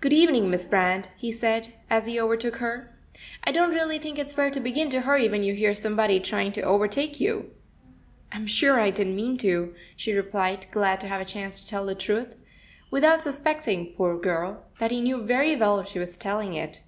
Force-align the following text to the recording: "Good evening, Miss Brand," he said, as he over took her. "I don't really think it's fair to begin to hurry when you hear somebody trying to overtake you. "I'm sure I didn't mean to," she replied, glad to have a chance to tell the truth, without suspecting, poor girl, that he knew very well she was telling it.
"Good 0.00 0.14
evening, 0.14 0.48
Miss 0.48 0.64
Brand," 0.64 1.10
he 1.14 1.30
said, 1.30 1.74
as 1.90 2.06
he 2.06 2.18
over 2.18 2.38
took 2.38 2.56
her. 2.56 2.96
"I 3.44 3.52
don't 3.52 3.74
really 3.74 3.98
think 3.98 4.18
it's 4.18 4.32
fair 4.32 4.50
to 4.50 4.60
begin 4.60 4.88
to 4.88 5.02
hurry 5.02 5.28
when 5.28 5.42
you 5.42 5.52
hear 5.52 5.74
somebody 5.74 6.20
trying 6.20 6.52
to 6.52 6.62
overtake 6.62 7.20
you. 7.20 7.50
"I'm 8.32 8.46
sure 8.46 8.80
I 8.80 8.88
didn't 8.88 9.14
mean 9.14 9.36
to," 9.44 9.74
she 9.94 10.14
replied, 10.14 10.68
glad 10.70 11.02
to 11.02 11.08
have 11.08 11.20
a 11.20 11.26
chance 11.26 11.60
to 11.60 11.66
tell 11.66 11.84
the 11.84 11.94
truth, 11.94 12.34
without 12.90 13.20
suspecting, 13.20 13.92
poor 13.94 14.18
girl, 14.18 14.64
that 14.78 14.90
he 14.90 15.02
knew 15.02 15.18
very 15.20 15.54
well 15.54 15.84
she 15.84 15.98
was 15.98 16.16
telling 16.16 16.54
it. 16.54 16.80